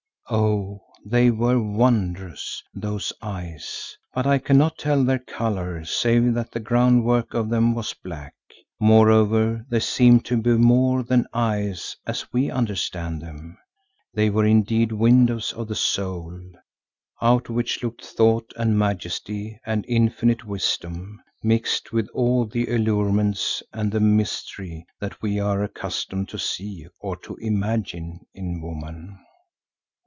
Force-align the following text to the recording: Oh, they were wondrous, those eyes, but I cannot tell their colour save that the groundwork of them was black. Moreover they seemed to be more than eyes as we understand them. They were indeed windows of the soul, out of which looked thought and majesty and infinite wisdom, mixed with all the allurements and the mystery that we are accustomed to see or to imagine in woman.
Oh, 0.33 0.81
they 1.05 1.29
were 1.29 1.61
wondrous, 1.61 2.63
those 2.73 3.11
eyes, 3.21 3.97
but 4.13 4.25
I 4.25 4.37
cannot 4.37 4.77
tell 4.77 5.03
their 5.03 5.19
colour 5.19 5.83
save 5.83 6.33
that 6.35 6.51
the 6.53 6.61
groundwork 6.61 7.33
of 7.33 7.49
them 7.49 7.73
was 7.75 7.93
black. 7.93 8.33
Moreover 8.79 9.65
they 9.67 9.81
seemed 9.81 10.23
to 10.27 10.37
be 10.37 10.51
more 10.53 11.03
than 11.03 11.27
eyes 11.33 11.97
as 12.07 12.31
we 12.31 12.49
understand 12.49 13.21
them. 13.21 13.57
They 14.13 14.29
were 14.29 14.45
indeed 14.45 14.93
windows 14.93 15.51
of 15.51 15.67
the 15.67 15.75
soul, 15.75 16.39
out 17.21 17.49
of 17.49 17.55
which 17.55 17.83
looked 17.83 18.05
thought 18.05 18.53
and 18.55 18.79
majesty 18.79 19.59
and 19.65 19.83
infinite 19.89 20.45
wisdom, 20.45 21.21
mixed 21.43 21.91
with 21.91 22.07
all 22.13 22.45
the 22.45 22.67
allurements 22.73 23.61
and 23.73 23.91
the 23.91 23.99
mystery 23.99 24.85
that 25.01 25.21
we 25.21 25.41
are 25.41 25.61
accustomed 25.61 26.29
to 26.29 26.39
see 26.39 26.87
or 27.01 27.17
to 27.17 27.35
imagine 27.41 28.21
in 28.33 28.61
woman. 28.61 29.19